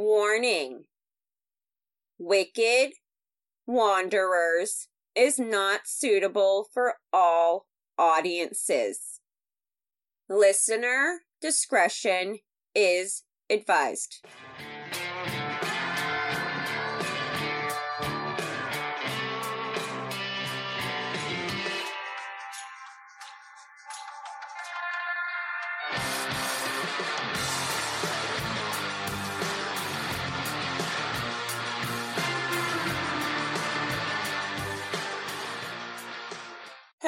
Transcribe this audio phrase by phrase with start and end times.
[0.00, 0.84] Warning
[2.18, 2.92] Wicked
[3.66, 7.66] Wanderers is not suitable for all
[7.98, 9.20] audiences.
[10.26, 12.38] Listener discretion
[12.74, 14.24] is advised.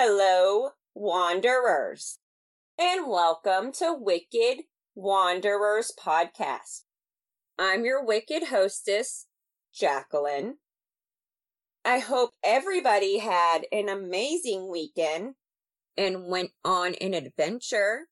[0.05, 2.19] Hello, Wanderers,
[2.77, 4.65] and welcome to Wicked
[4.97, 6.81] Wanderers Podcast.
[7.57, 9.29] I'm your wicked hostess,
[9.73, 10.57] Jacqueline.
[11.85, 15.37] I hope everybody had an amazing weekend
[15.97, 18.09] and went on an adventure.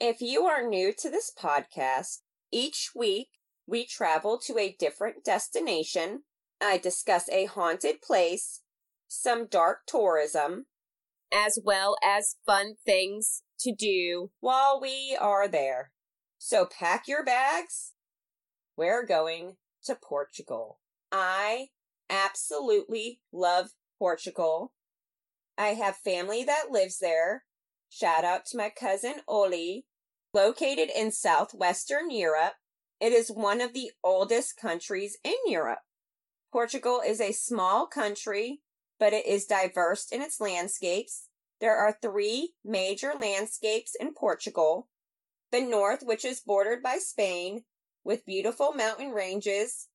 [0.00, 3.28] If you are new to this podcast, each week
[3.66, 6.22] we travel to a different destination.
[6.62, 8.62] I discuss a haunted place,
[9.06, 10.64] some dark tourism,
[11.32, 15.92] as well as fun things to do while we are there.
[16.38, 17.92] So pack your bags.
[18.76, 20.80] We're going to Portugal.
[21.10, 21.68] I
[22.10, 24.72] absolutely love Portugal.
[25.56, 27.44] I have family that lives there.
[27.88, 29.86] Shout out to my cousin Oli,
[30.34, 32.54] located in southwestern Europe.
[33.00, 35.80] It is one of the oldest countries in Europe.
[36.52, 38.60] Portugal is a small country
[38.98, 41.28] but it is diverse in its landscapes.
[41.60, 44.88] There are three major landscapes in Portugal.
[45.52, 47.64] The north, which is bordered by Spain,
[48.04, 49.88] with beautiful mountain ranges,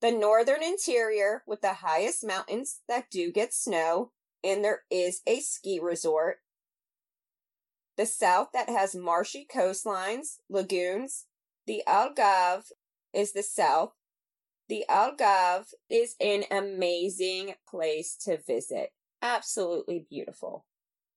[0.00, 5.40] the northern interior, with the highest mountains that do get snow, and there is a
[5.40, 6.38] ski resort,
[7.96, 11.26] the south, that has marshy coastlines, lagoons,
[11.66, 12.72] the Algarve
[13.12, 13.92] is the south,
[14.68, 18.90] the Algarve is an amazing place to visit.
[19.20, 20.64] Absolutely beautiful.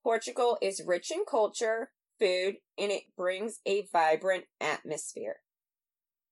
[0.03, 5.37] Portugal is rich in culture, food, and it brings a vibrant atmosphere.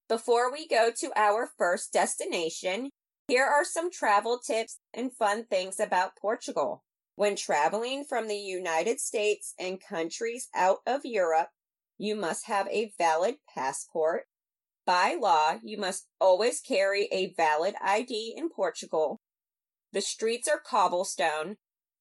[0.07, 2.89] Before we go to our first destination,
[3.27, 6.83] here are some travel tips and fun things about Portugal.
[7.15, 11.49] When traveling from the United States and countries out of Europe,
[11.97, 14.25] you must have a valid passport
[14.85, 19.19] by law, you must always carry a valid ID in Portugal.
[19.93, 21.57] The streets are cobblestone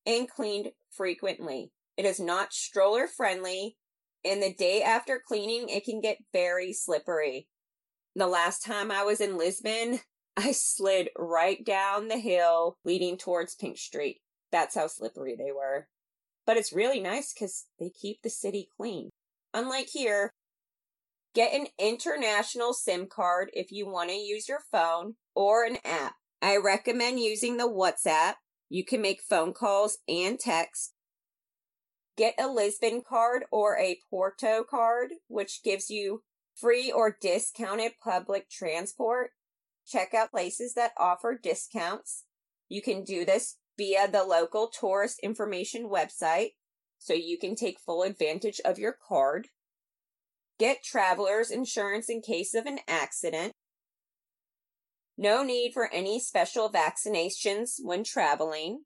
[0.06, 1.72] and cleaned frequently.
[1.96, 3.76] It is not stroller friendly,
[4.24, 7.48] and the day after cleaning, it can get very slippery.
[8.14, 10.00] The last time I was in Lisbon,
[10.36, 14.20] I slid right down the hill leading towards Pink Street.
[14.50, 15.88] That's how slippery they were.
[16.46, 19.10] But it's really nice because they keep the city clean.
[19.52, 20.32] Unlike here,
[21.34, 26.14] Get an international SIM card if you want to use your phone or an app.
[26.40, 28.34] I recommend using the WhatsApp.
[28.68, 30.94] You can make phone calls and text.
[32.16, 36.22] Get a Lisbon card or a Porto card, which gives you
[36.54, 39.30] free or discounted public transport.
[39.84, 42.24] Check out places that offer discounts.
[42.68, 46.50] You can do this via the local tourist information website
[46.98, 49.48] so you can take full advantage of your card.
[50.58, 53.52] Get traveler's insurance in case of an accident.
[55.16, 58.82] No need for any special vaccinations when traveling.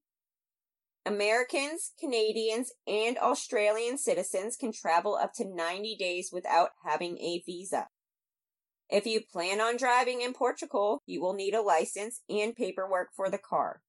[1.05, 7.89] Americans, Canadians, and Australian citizens can travel up to 90 days without having a visa.
[8.91, 13.31] If you plan on driving in Portugal, you will need a license and paperwork for
[13.31, 13.83] the car.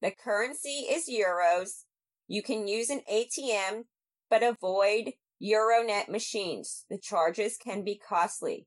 [0.00, 1.84] The currency is euros.
[2.26, 3.84] You can use an ATM,
[4.30, 6.84] but avoid Euronet machines.
[6.88, 8.66] The charges can be costly.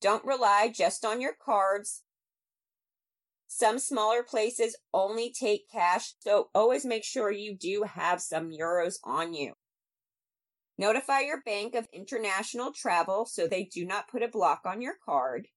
[0.00, 2.02] Don't rely just on your cards.
[3.46, 8.94] Some smaller places only take cash, so always make sure you do have some euros
[9.04, 9.54] on you.
[10.78, 14.94] Notify your bank of international travel so they do not put a block on your
[15.04, 15.48] card.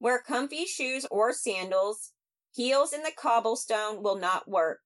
[0.00, 2.12] Wear comfy shoes or sandals.
[2.52, 4.78] Heels in the cobblestone will not work.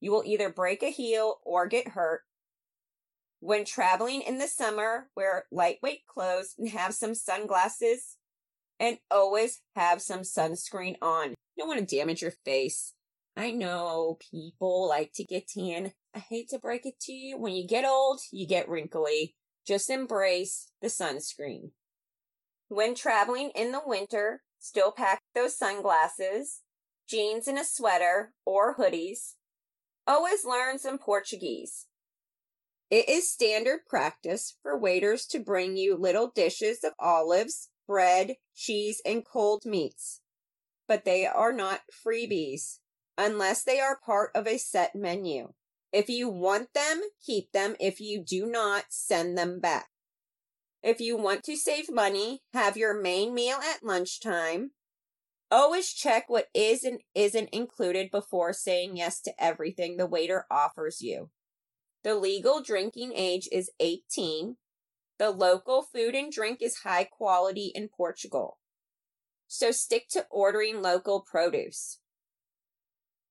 [0.00, 2.20] You will either break a heel or get hurt.
[3.40, 8.16] When traveling in the summer, wear lightweight clothes and have some sunglasses.
[8.80, 11.30] And always have some sunscreen on.
[11.30, 12.94] You don't want to damage your face.
[13.36, 15.92] I know people like to get tan.
[16.14, 17.38] I hate to break it to you.
[17.38, 19.34] When you get old, you get wrinkly.
[19.66, 21.72] Just embrace the sunscreen.
[22.68, 26.62] When traveling in the winter, still pack those sunglasses,
[27.08, 29.34] jeans and a sweater or hoodies.
[30.06, 31.87] Always learn some Portuguese.
[32.90, 39.02] It is standard practice for waiters to bring you little dishes of olives, bread, cheese,
[39.04, 40.20] and cold meats,
[40.86, 42.78] but they are not freebies
[43.18, 45.52] unless they are part of a set menu.
[45.92, 47.76] If you want them, keep them.
[47.78, 49.88] If you do not, send them back.
[50.82, 54.70] If you want to save money, have your main meal at lunchtime.
[55.50, 61.00] Always check what is and isn't included before saying yes to everything the waiter offers
[61.00, 61.30] you.
[62.04, 64.56] The legal drinking age is 18.
[65.18, 68.58] The local food and drink is high quality in Portugal.
[69.48, 71.98] So stick to ordering local produce.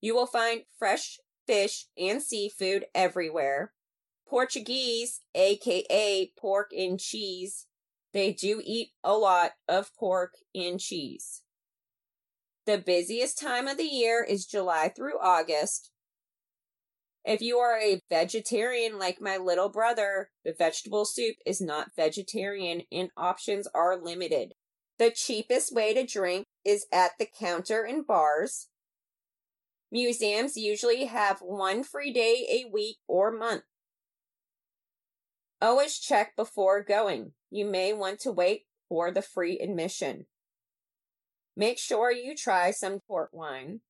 [0.00, 3.72] You will find fresh fish and seafood everywhere.
[4.28, 7.66] Portuguese, aka pork and cheese,
[8.12, 11.42] they do eat a lot of pork and cheese.
[12.66, 15.90] The busiest time of the year is July through August.
[17.24, 22.82] If you are a vegetarian like my little brother, the vegetable soup is not vegetarian
[22.90, 24.54] and options are limited.
[24.98, 28.68] The cheapest way to drink is at the counter in bars.
[29.90, 33.62] Museums usually have one free day a week or month.
[35.60, 37.32] Always check before going.
[37.50, 40.26] You may want to wait for the free admission.
[41.56, 43.80] Make sure you try some port wine.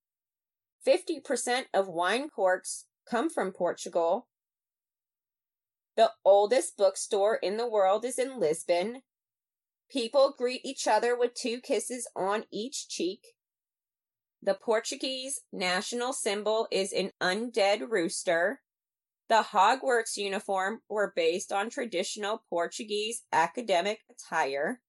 [0.86, 4.28] 50% of wine corks come from Portugal.
[5.96, 9.02] The oldest bookstore in the world is in Lisbon.
[9.90, 13.20] People greet each other with two kisses on each cheek.
[14.42, 18.60] The Portuguese national symbol is an undead rooster.
[19.28, 24.80] The Hogwarts uniform were based on traditional Portuguese academic attire.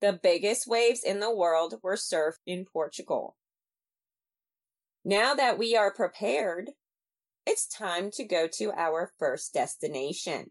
[0.00, 3.36] The biggest waves in the world were surfed in Portugal.
[5.04, 6.70] Now that we are prepared,
[7.46, 10.50] it's time to go to our first destination.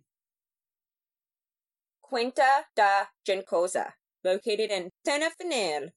[2.01, 3.93] Quinta da Juncosa,
[4.23, 5.91] located in Tenerife,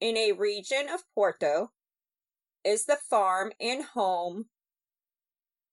[0.00, 1.70] in a region of Porto,
[2.64, 4.46] is the farm and home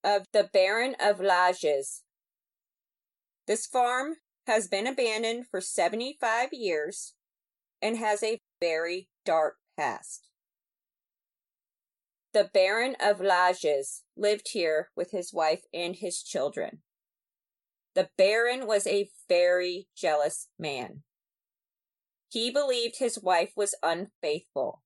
[0.04, 2.01] of the Baron of Lages.
[3.48, 7.16] This farm has been abandoned for 75 years
[7.81, 10.29] and has a very dark past.
[12.31, 16.80] The Baron of Lages lived here with his wife and his children.
[17.96, 21.04] The Baron was a very jealous man.
[22.30, 24.84] He believed his wife was unfaithful.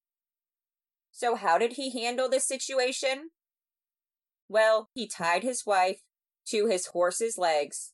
[1.12, 3.32] So, how did he handle this situation?
[4.48, 6.02] Well, he tied his wife
[6.48, 7.92] to his horse's legs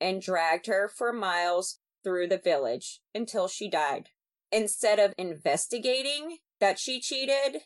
[0.00, 4.10] and dragged her for miles through the village until she died.
[4.52, 7.62] Instead of investigating that she cheated,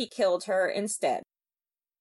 [0.00, 1.22] he killed her instead.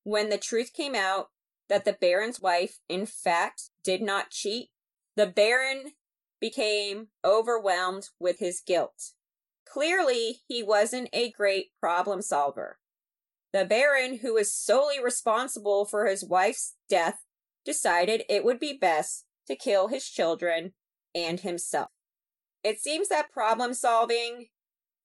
[0.03, 1.31] When the truth came out
[1.67, 4.69] that the Baron's wife, in fact, did not cheat,
[5.17, 5.91] the Baron
[6.39, 9.11] became overwhelmed with his guilt.
[9.67, 12.79] Clearly, he wasn't a great problem solver.
[13.51, 17.25] The Baron, who was solely responsible for his wife's death,
[17.65, 20.71] decided it would be best to kill his children
[21.13, 21.89] and himself.
[22.63, 24.47] It seems that problem solving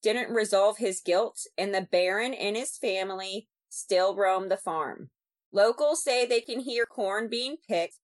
[0.04, 5.08] didn't resolve his guilt, and the Baron and his family still roam the farm.
[5.50, 7.96] Locals say they can hear corn being picked.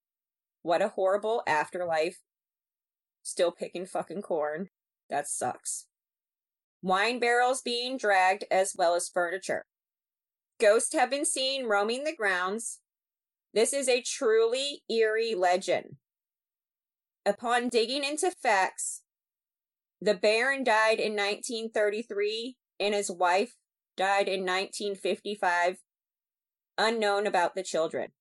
[0.62, 2.20] What a horrible afterlife.
[3.22, 4.70] Still picking fucking corn.
[5.10, 5.88] That sucks.
[6.80, 9.66] Wine barrels being dragged as well as furniture.
[10.58, 12.78] Ghosts have been seen roaming the grounds.
[13.52, 15.96] This is a truly eerie legend.
[17.26, 19.02] Upon digging into facts,
[20.00, 23.56] the Baron died in 1933 and his wife
[23.96, 25.78] died in 1955,
[26.78, 28.12] unknown about the children.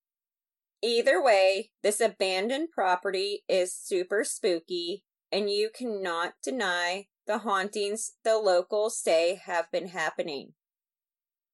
[0.82, 8.38] Either way, this abandoned property is super spooky, and you cannot deny the hauntings the
[8.38, 10.54] locals say have been happening.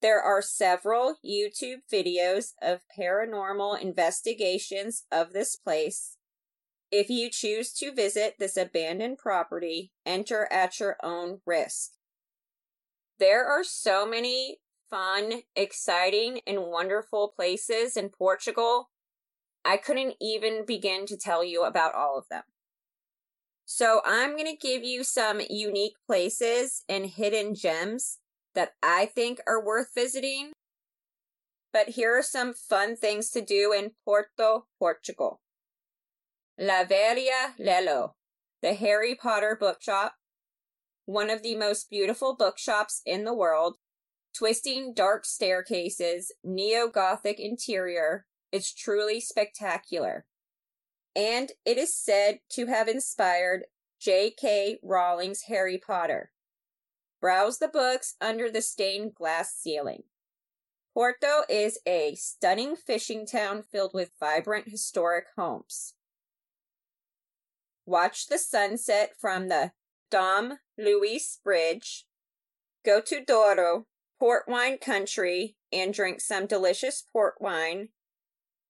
[0.02, 6.18] There are several YouTube videos of paranormal investigations of this place.
[6.98, 11.92] If you choose to visit this abandoned property, enter at your own risk.
[13.20, 14.60] There are so many
[14.90, 18.92] fun, exciting, and wonderful places in Portugal.
[19.66, 22.44] I couldn't even begin to tell you about all of them.
[23.66, 28.20] So, I'm going to give you some unique places and hidden gems
[28.54, 30.54] that I think are worth visiting.
[31.74, 35.42] But here are some fun things to do in Porto, Portugal.
[36.60, 38.12] Livraria Lello,
[38.62, 40.16] the Harry Potter bookshop,
[41.06, 43.76] one of the most beautiful bookshops in the world,
[44.34, 48.26] twisting dark staircases, neo Gothic interior.
[48.52, 50.26] It's truly spectacular.
[51.14, 53.66] And it is said to have inspired
[54.00, 54.80] J.K.
[54.82, 56.32] Rowling's Harry Potter.
[57.20, 60.04] Browse the books under the stained glass ceiling.
[60.94, 65.96] Porto is a stunning fishing town filled with vibrant historic homes.
[67.86, 69.72] Watch the sunset from the
[70.10, 72.06] Dom Luis Bridge.
[72.84, 73.86] Go to Douro,
[74.20, 77.90] port wine country, and drink some delicious port wine.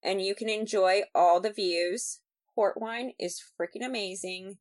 [0.04, 2.20] And you can enjoy all the views.
[2.54, 4.58] Port wine is freaking amazing.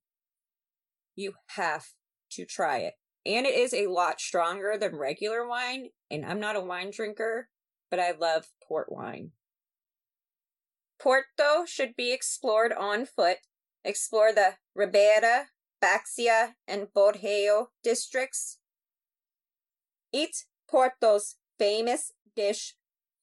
[1.17, 1.87] You have
[2.33, 2.95] to try it.
[3.27, 5.89] And it is a lot stronger than regular wine.
[6.11, 7.49] And I'm not a wine drinker,
[7.91, 9.33] but I love port wine.
[11.01, 13.39] Porto should be explored on foot.
[13.85, 15.49] Explore the Ribeira,
[15.83, 18.59] Baixa, and Borrell districts.
[20.13, 22.75] Eat Porto's famous dish,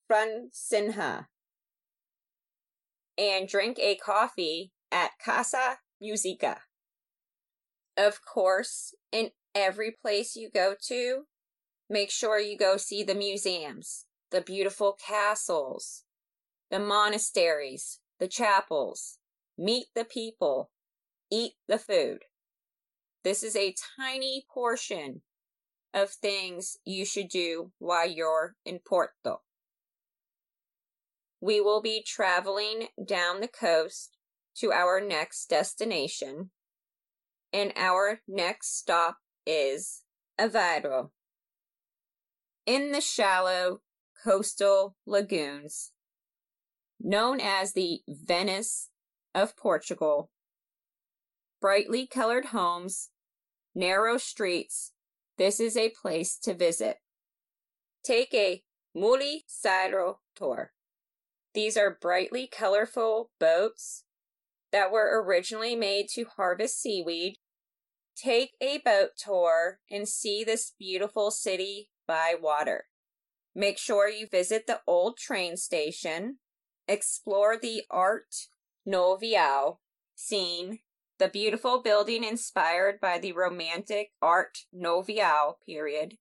[0.10, 1.26] francesinha.
[3.18, 6.62] And drink a coffee at Casa Musica.
[7.98, 11.24] Of course, in every place you go to,
[11.90, 16.04] make sure you go see the museums, the beautiful castles,
[16.70, 19.18] the monasteries, the chapels,
[19.62, 20.72] meet the people,
[21.32, 22.24] eat the food.
[23.24, 25.22] This is a tiny portion
[25.94, 29.42] of things you should do while you're in Porto.
[31.40, 34.18] We will be traveling down the coast
[34.58, 36.50] to our next destination,
[37.54, 40.04] and our next stop is
[40.40, 41.10] Aveiro.
[42.66, 43.82] In the shallow
[44.24, 45.92] coastal lagoons,
[47.00, 48.91] known as the Venice
[49.34, 50.30] of Portugal,
[51.60, 53.10] brightly colored homes,
[53.74, 54.92] narrow streets,
[55.38, 56.98] this is a place to visit.
[58.04, 58.64] Take a
[58.96, 60.74] Moliceiro tour.
[61.54, 64.04] These are brightly colorful boats
[64.72, 67.36] that were originally made to harvest seaweed
[68.16, 72.86] Take a boat tour and see this beautiful city by water.
[73.56, 76.38] Make sure you visit the old train station,
[76.88, 78.48] explore the Art
[78.86, 79.80] Nouveau
[80.16, 80.80] scene,
[81.20, 86.18] the beautiful building inspired by the romantic Art Nouveau period.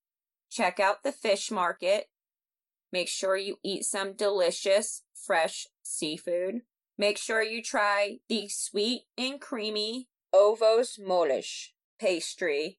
[0.51, 2.09] Check out the fish market.
[2.93, 6.63] Make sure you eat some delicious fresh seafood.
[6.99, 12.79] Make sure you try the sweet and creamy ovos moles pastry.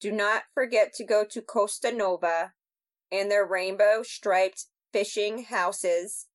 [0.00, 2.54] Do not forget to go to Costa Nova
[3.12, 6.26] and their rainbow striped fishing houses.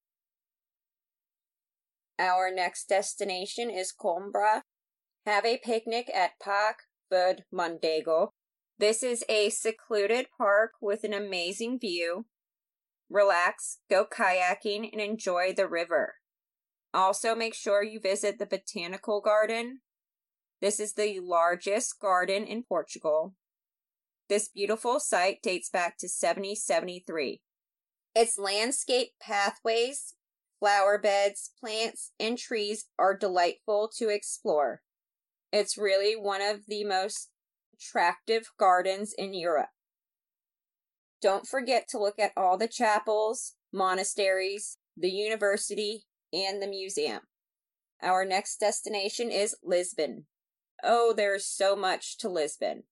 [2.19, 4.61] Our next destination is Coimbra.
[5.25, 8.29] Have a picnic at Parque Verde Mondego.
[8.77, 12.25] This is a secluded park with an amazing view.
[13.09, 16.15] Relax, go kayaking, and enjoy the river.
[16.93, 19.79] Also, make sure you visit the botanical garden
[20.63, 23.35] this is the largest garden in Portugal.
[24.29, 27.41] This beautiful site dates back to 7073.
[28.15, 30.15] Its landscape pathways,
[30.63, 34.81] flower beds, plants, and trees are delightful to explore.
[35.51, 37.31] It's really one of the most
[37.73, 39.71] attractive gardens in Europe.
[41.21, 47.19] Don't forget to look at all the chapels, monasteries, the university, and the museum.
[48.01, 50.27] Our next destination is Lisbon.
[50.81, 52.83] Oh, there's so much to Lisbon.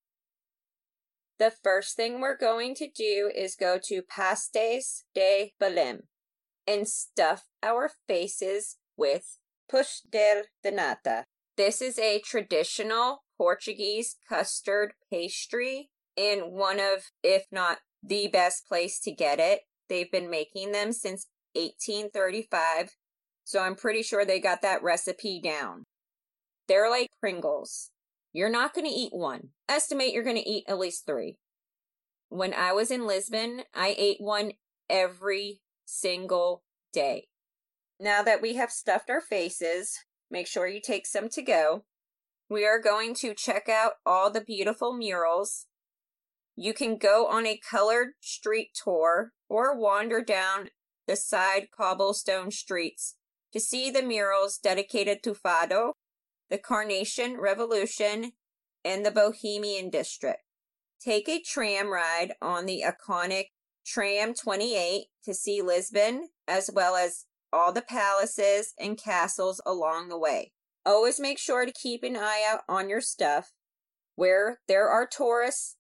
[1.40, 6.02] The first thing we're going to do is go to Pastéis de Belém
[6.68, 9.38] and stuff our faces with
[9.70, 11.26] pastel de nata.
[11.58, 19.00] This is a traditional Portuguese custard pastry and one of, if not the best place
[19.02, 19.62] to get it.
[19.90, 22.96] They've been making them since 1835,
[23.44, 25.84] so I'm pretty sure they got that recipe down.
[26.68, 27.92] They're like Pringles.
[28.34, 29.50] You're not going to eat one.
[29.68, 31.38] Estimate you're going to eat at least three.
[32.30, 34.54] When I was in Lisbon, I ate one
[34.90, 35.60] every
[35.92, 37.28] single day.
[38.00, 39.98] Now that we have stuffed our faces,
[40.30, 41.86] make sure you take some to go.
[42.50, 45.68] We are going to check out all the beautiful murals.
[46.56, 50.70] You can go on a colored street tour or wander down
[51.08, 53.16] the side cobblestone streets
[53.54, 55.94] to see the murals dedicated to Fado
[56.52, 58.34] the Carnation Revolution,
[58.84, 60.42] and the Bohemian District.
[61.00, 63.46] Take a tram ride on the iconic
[63.92, 70.18] Tram 28 to see Lisbon, as well as all the palaces and castles along the
[70.18, 70.54] way.
[70.86, 73.52] Always make sure to keep an eye out on your stuff.
[74.16, 75.76] Where there are tourists,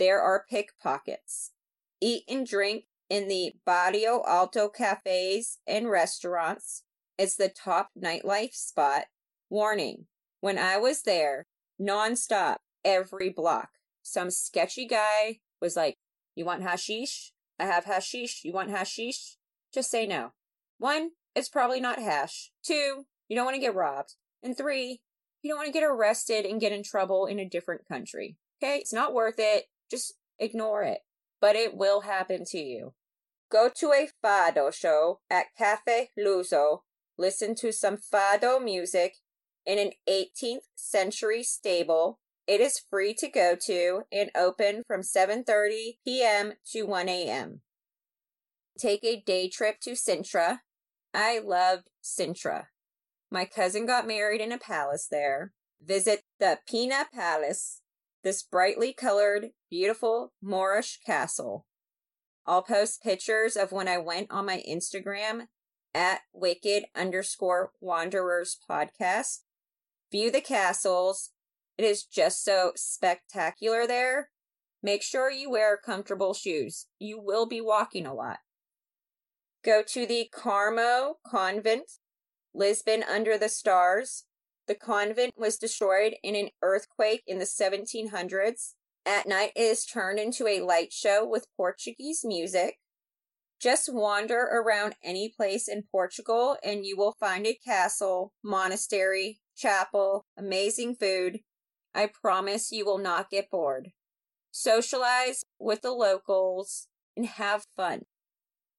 [0.00, 1.52] there are pickpockets.
[2.00, 6.82] Eat and drink in the Bairro Alto cafes and restaurants.
[7.18, 9.04] It's the top nightlife spot
[9.48, 10.06] Warning
[10.40, 11.46] When I was there,
[11.80, 13.70] nonstop, every block,
[14.02, 15.98] some sketchy guy was like,
[16.38, 17.32] You want hashish?
[17.58, 18.44] I have hashish.
[18.44, 19.38] You want hashish?
[19.74, 20.34] Just say no.
[20.78, 22.52] One, it's probably not hash.
[22.64, 24.14] Two, you don't want to get robbed.
[24.40, 25.00] And three,
[25.42, 28.36] you don't want to get arrested and get in trouble in a different country.
[28.62, 28.76] Okay?
[28.76, 29.64] It's not worth it.
[29.90, 31.00] Just ignore it.
[31.40, 32.94] But it will happen to you.
[33.50, 36.82] Go to a fado show at Cafe Luso,
[37.18, 39.16] listen to some fado music
[39.66, 42.20] in an 18th century stable.
[42.48, 46.54] It is free to go to and open from 7:30 p.m.
[46.72, 47.60] to 1 a.m.
[48.78, 50.60] Take a day trip to Sintra.
[51.12, 52.68] I loved Sintra.
[53.30, 55.52] My cousin got married in a palace there.
[55.82, 57.82] Visit the Pena Palace,
[58.24, 61.66] this brightly colored, beautiful Moorish castle.
[62.46, 65.48] I'll post pictures of when I went on my Instagram
[65.92, 69.40] at wicked underscore wanderers podcast.
[70.10, 71.32] View the castles.
[71.78, 74.30] It is just so spectacular there.
[74.82, 76.86] Make sure you wear comfortable shoes.
[76.98, 78.38] You will be walking a lot.
[79.64, 81.90] Go to the Carmo Convent,
[82.52, 84.24] Lisbon under the stars.
[84.66, 88.74] The convent was destroyed in an earthquake in the 1700s.
[89.06, 92.78] At night, it is turned into a light show with Portuguese music.
[93.60, 100.26] Just wander around any place in Portugal and you will find a castle, monastery, chapel,
[100.36, 101.40] amazing food.
[101.94, 103.92] I promise you will not get bored.
[104.50, 108.02] Socialize with the locals and have fun.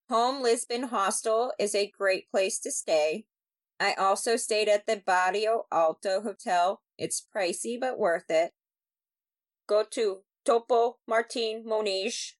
[0.09, 3.25] Home Lisbon Hostel is a great place to stay.
[3.79, 6.81] I also stayed at the Bairro Alto Hotel.
[6.97, 8.51] It's pricey but worth it.
[9.67, 12.33] Go to Topo Martim Moniz,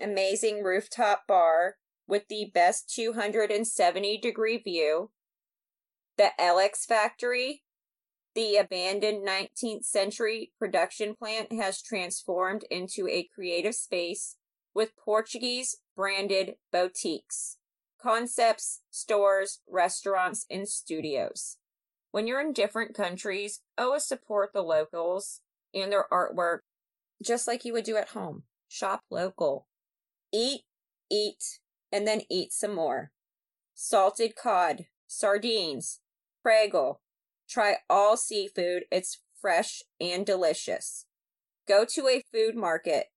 [0.00, 1.76] amazing rooftop bar
[2.08, 5.10] with the best 270 degree view.
[6.16, 7.62] The LX Factory,
[8.34, 14.36] the abandoned 19th century production plant, has transformed into a creative space
[14.74, 17.58] with Portuguese branded boutiques,
[18.00, 21.58] concepts, stores, restaurants, and studios.
[22.10, 25.40] When you're in different countries, always support the locals
[25.74, 26.60] and their artwork,
[27.22, 28.44] just like you would do at home.
[28.68, 29.66] Shop local.
[30.32, 30.62] Eat,
[31.10, 33.12] eat, and then eat some more.
[33.74, 36.00] Salted cod, sardines,
[36.42, 37.00] prego.
[37.52, 38.84] Try all seafood.
[38.90, 41.04] It's fresh and delicious.
[41.68, 43.08] Go to a food market.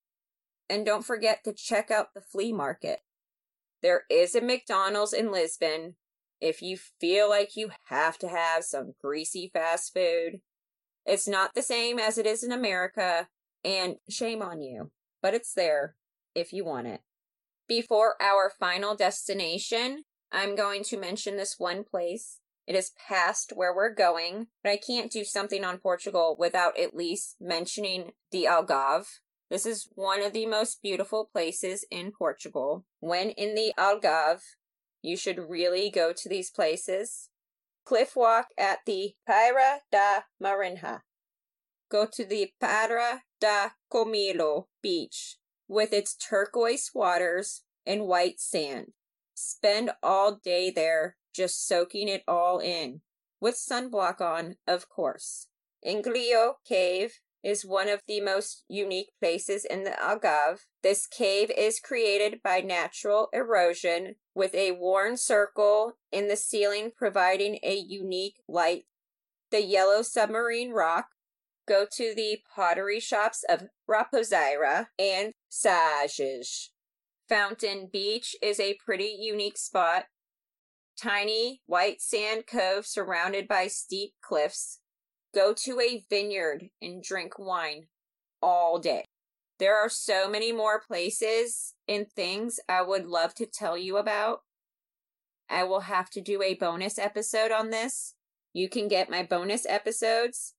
[0.69, 2.99] And don't forget to check out the flea market.
[3.81, 5.95] There is a McDonald's in Lisbon
[6.41, 10.41] if you feel like you have to have some greasy fast food.
[11.05, 13.29] It's not the same as it is in America,
[13.63, 15.95] and shame on you, but it's there
[16.33, 17.01] if you want it.
[17.69, 22.39] Before our final destination, I'm going to mention this one place.
[22.67, 26.95] It is past where we're going, but I can't do something on Portugal without at
[26.95, 29.19] least mentioning the Algarve.
[29.49, 32.85] This is one of the most beautiful places in Portugal.
[32.99, 34.41] When in the Algarve,
[35.03, 37.29] you should really go to these places
[37.85, 41.01] cliff walk at the Praia da Marinha.
[41.89, 48.93] Go to the Praia da Camilo beach with its turquoise waters and white sand.
[49.35, 53.01] Spend all day there just soaking it all in,
[53.39, 55.47] with sunblock on, of course.
[55.83, 60.61] Inglio Cave is one of the most unique places in the Algarve.
[60.81, 67.59] This cave is created by natural erosion with a worn circle in the ceiling providing
[67.61, 68.85] a unique light.
[69.51, 71.09] The yellow submarine rock
[71.67, 76.71] go to the pottery shops of Raposeira and Sagres.
[77.29, 80.05] Fountain Beach is a pretty unique spot.
[81.01, 84.79] Tiny white sand cove surrounded by steep cliffs
[85.33, 87.87] go to a vineyard and drink wine
[88.41, 89.03] all day.
[89.59, 94.41] There are so many more places and things I would love to tell you about.
[95.49, 98.15] I will have to do a bonus episode on this.
[98.53, 100.53] You can get my bonus episodes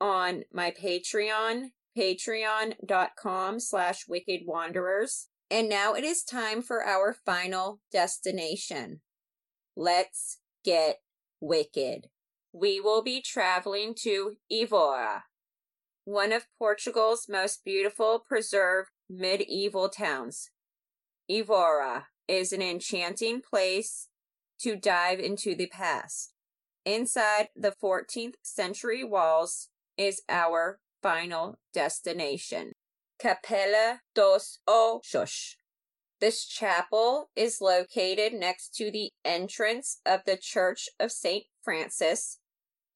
[0.00, 5.28] on my Patreon, patreon.com slash wicked wanderers.
[5.50, 9.00] And now it is time for our final destination.
[9.80, 11.00] Let's get
[11.40, 12.10] wicked
[12.52, 15.24] we will be traveling to Evora,
[16.04, 20.50] one of Portugal's most beautiful preserved medieval towns.
[21.28, 24.08] Evora is an enchanting place
[24.60, 26.32] to dive into the past.
[26.84, 32.72] Inside the 14th century walls is our final destination,
[33.22, 35.54] Capela dos Ossos.
[36.20, 41.44] This chapel is located next to the entrance of the Church of St.
[41.62, 42.40] Francis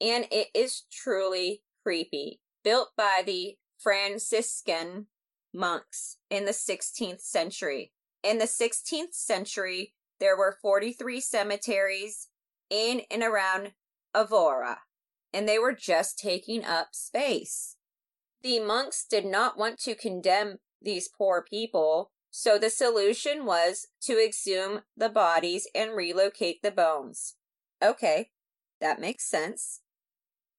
[0.01, 2.41] and it is truly creepy.
[2.63, 5.07] Built by the Franciscan
[5.53, 7.93] monks in the 16th century.
[8.23, 12.29] In the 16th century, there were 43 cemeteries
[12.71, 13.73] in and around
[14.15, 14.79] Evora,
[15.33, 17.77] and they were just taking up space.
[18.43, 24.19] The monks did not want to condemn these poor people, so the solution was to
[24.19, 27.37] exhume the bodies and relocate the bones.
[27.81, 28.31] Okay,
[28.81, 29.83] that makes sense.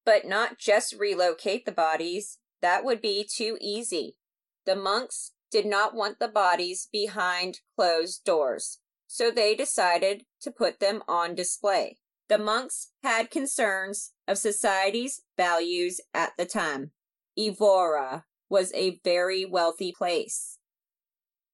[0.02, 4.16] But not just relocate the bodies, that would be too easy.
[4.64, 10.80] The monks did not want the bodies behind closed doors, so they decided to put
[10.80, 11.98] them on display.
[12.30, 16.92] The monks had concerns of society's values at the time.
[17.36, 20.55] Evora was a very wealthy place.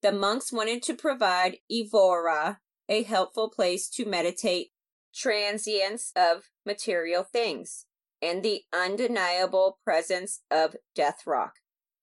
[0.02, 4.72] The monks wanted to provide Evora a helpful place to meditate
[5.14, 7.86] transience of material things
[8.20, 11.54] and the undeniable presence of death rock.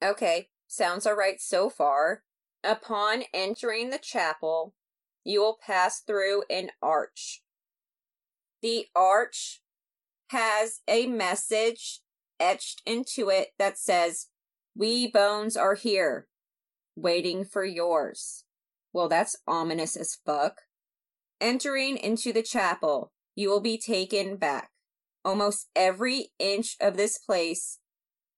[0.04, 2.24] Okay, sounds alright so far.
[2.64, 4.76] Upon entering the chapel,
[5.24, 7.42] you will pass through an arch.
[8.62, 9.62] The arch
[10.30, 12.02] has a message
[12.40, 14.28] etched into it that says,
[14.76, 16.28] We bones are here,
[17.02, 18.44] waiting for yours.
[18.94, 20.62] Well, that's ominous as fuck.
[21.42, 24.72] Entering into the chapel, you will be taken back.
[25.24, 27.80] Almost every inch of this place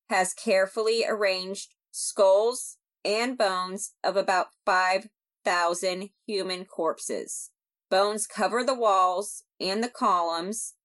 [0.10, 7.52] has carefully arranged skulls and bones of about 5,000 human corpses.
[7.90, 10.76] Bones cover the walls and the columns,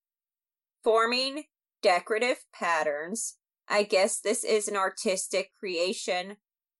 [0.82, 1.44] forming
[1.82, 3.36] decorative patterns.
[3.68, 6.36] I guess this is an artistic creation,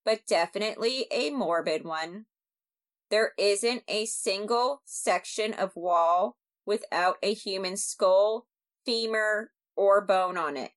[0.07, 2.25] but definitely a morbid one.
[3.11, 8.47] There isn't a single section of wall without a human skull
[8.87, 10.71] femur, or bone on it.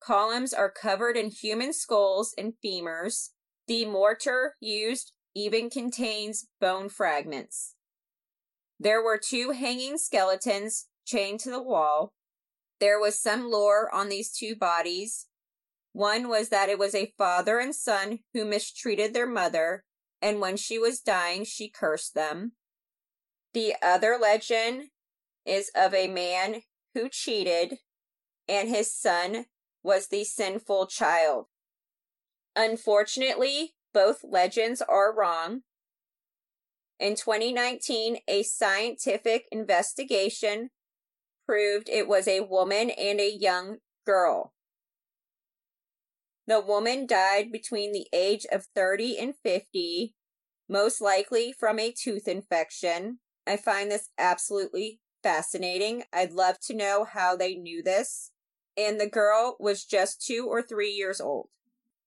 [0.00, 3.30] Columns are covered in human skulls and femurs.
[3.66, 7.74] The mortar used even contains bone fragments.
[8.80, 12.14] There were two hanging skeletons chained to the wall.
[12.80, 15.26] There was some lore on these two bodies.
[15.92, 19.84] One was that it was a father and son who mistreated their mother,
[20.20, 22.52] and when she was dying, she cursed them.
[23.52, 24.88] The other legend
[25.44, 26.62] is of a man
[26.94, 27.78] who cheated,
[28.48, 29.46] and his son
[29.82, 31.46] was the sinful child.
[32.56, 35.62] Unfortunately, both legends are wrong.
[36.98, 40.70] In 2019, a scientific investigation
[41.46, 44.54] proved it was a woman and a young girl.
[46.46, 50.14] The woman died between the age of 30 and 50,
[50.68, 53.20] most likely from a tooth infection.
[53.46, 56.04] I find this absolutely fascinating.
[56.12, 58.32] I'd love to know how they knew this.
[58.76, 61.48] And the girl was just two or three years old.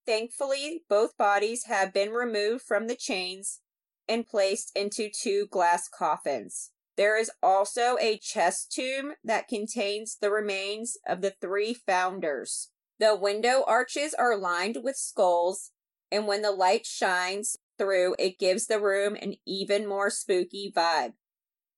[0.06, 3.62] Thankfully, both bodies have been removed from the chains
[4.08, 6.71] and placed into two glass coffins.
[6.98, 12.69] There is also a chest tomb that contains the remains of the three founders.
[12.99, 15.71] The window arches are lined with skulls,
[16.12, 21.13] and when the light shines through, it gives the room an even more spooky vibe.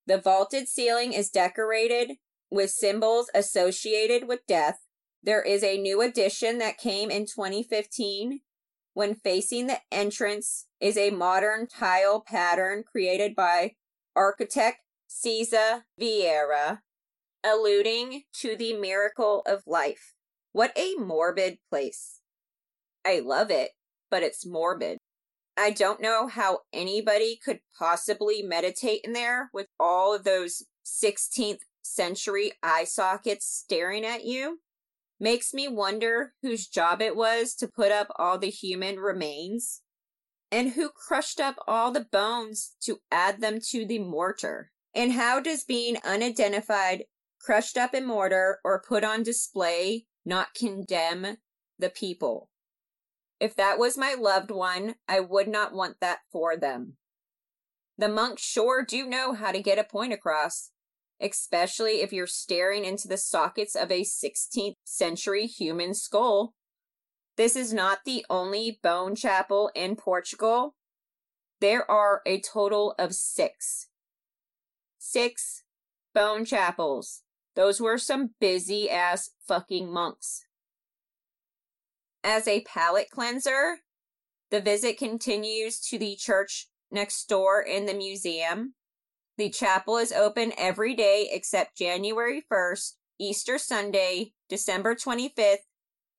[0.06, 2.18] The vaulted ceiling is decorated
[2.52, 4.80] with symbols associated with death.
[5.24, 8.42] There is a new addition that came in 2015
[8.94, 13.76] when facing the entrance is a modern tile pattern created by
[14.16, 14.78] architect
[15.08, 16.82] Cesar Vieira,
[17.44, 20.14] alluding to the miracle of life.
[20.52, 22.22] What a morbid place.
[23.06, 23.72] I love it,
[24.10, 24.98] but it's morbid.
[25.58, 31.62] I don't know how anybody could possibly meditate in there with all of those 16th
[31.82, 34.60] century eye sockets staring at you.
[35.20, 39.82] Makes me wonder whose job it was to put up all the human remains
[40.52, 44.72] and who crushed up all the bones to add them to the mortar.
[44.94, 47.06] And how does being unidentified,
[47.42, 51.38] crushed up in mortar, or put on display not condemn
[51.80, 52.50] the people?
[53.40, 56.98] If that was my loved one, I would not want that for them.
[57.98, 60.72] The monks sure do know how to get a point across,
[61.22, 66.54] especially if you're staring into the sockets of a 16th century human skull.
[67.38, 70.76] This is not the only bone chapel in Portugal.
[71.60, 73.88] There are a total of six.
[74.98, 75.64] Six
[76.14, 77.24] bone chapels.
[77.58, 80.46] Those were some busy ass fucking monks.
[82.24, 83.80] As a palate cleanser,
[84.52, 88.76] the visit continues to the church next door in the museum.
[89.40, 95.66] The chapel is open every day except January 1st, Easter Sunday, December 25th,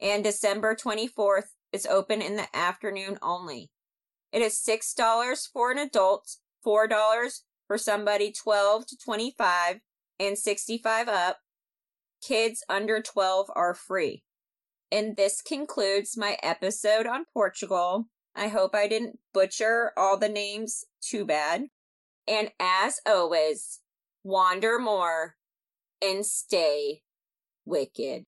[0.01, 3.71] and December 24th is open in the afternoon only.
[4.33, 9.81] It is $6 for an adult, $4 for somebody 12 to 25,
[10.19, 11.39] and 65 up.
[12.23, 14.25] Kids under 12 are free.
[14.91, 18.07] And this concludes my episode on Portugal.
[18.35, 21.65] I hope I didn't butcher all the names too bad.
[22.27, 23.81] And as always,
[24.23, 25.37] wander more
[26.03, 27.03] and stay
[27.65, 28.25] wicked.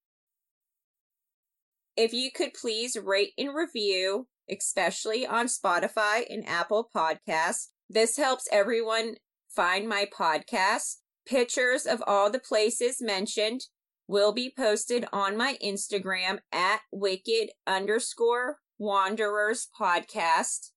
[1.96, 8.48] If you could please rate and review, especially on Spotify and Apple Podcasts, this helps
[8.50, 9.16] everyone
[9.48, 10.96] find my podcast.
[11.26, 13.62] Pictures of all the places mentioned
[14.08, 20.70] will be posted on my Instagram at wicked underscore wanderers podcast.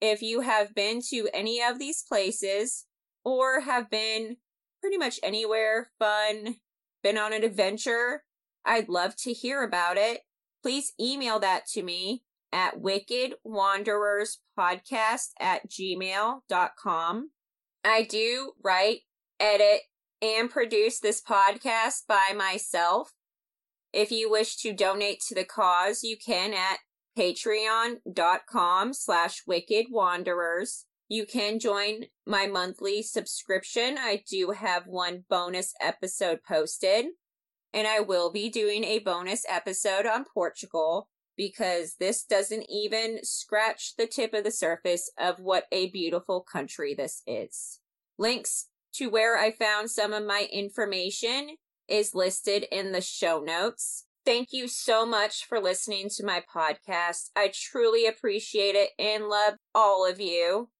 [0.00, 2.86] If you have been to any of these places
[3.24, 4.38] or have been
[4.80, 6.56] pretty much anywhere fun,
[7.02, 8.24] been on an adventure,
[8.64, 10.22] I'd love to hear about it.
[10.62, 17.30] Please email that to me at wickedwandererspodcast at gmail.com.
[17.84, 19.02] I do write,
[19.40, 19.82] edit,
[20.22, 23.12] and produce this podcast by myself.
[23.92, 26.78] If you wish to donate to the cause, you can at
[27.18, 30.86] patreon.com slash wicked wanderers.
[31.08, 33.96] You can join my monthly subscription.
[33.98, 37.06] I do have one bonus episode posted,
[37.72, 43.94] and I will be doing a bonus episode on Portugal because this doesn't even scratch
[43.96, 47.80] the tip of the surface of what a beautiful country this is.
[48.18, 48.68] Links
[48.98, 51.56] to where I found some of my information
[51.88, 54.06] is listed in the show notes.
[54.24, 57.30] Thank you so much for listening to my podcast.
[57.36, 60.70] I truly appreciate it and love all of you.